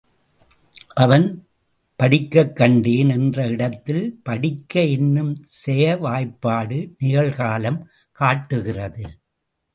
அவன் 0.93 1.25
படிக்கக்கண்டேன் 1.99 3.09
என்ற 3.09 3.45
இடத்தில் 3.47 4.19
படிக்க 4.23 4.81
என்னும் 4.95 5.33
செய 5.43 5.95
வாய்பாடு 5.97 6.79
நிகழ்காலம் 6.99 7.79
காட்டுகிறது. 8.11 9.05